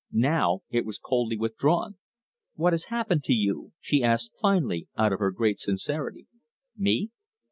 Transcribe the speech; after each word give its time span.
Now 0.13 0.61
it 0.71 0.83
was 0.83 0.97
coldly 0.97 1.37
withdrawn. 1.37 1.97
"What 2.55 2.73
has 2.73 2.85
happened 2.85 3.23
to 3.25 3.33
you?" 3.33 3.73
she 3.79 4.01
asked 4.03 4.31
finally 4.41 4.87
out 4.97 5.13
of 5.13 5.19
her 5.19 5.29
great 5.29 5.59
sincerity. 5.59 6.25
"Me? 6.75 7.11